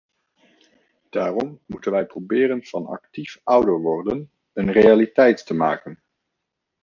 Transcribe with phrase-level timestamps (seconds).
[1.09, 6.01] Daarom moeten wij proberen van actief ouder worden een realiteit te maken.